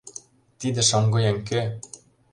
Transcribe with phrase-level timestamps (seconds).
[0.59, 1.61] —Тиде шоҥгыеҥ кӧ?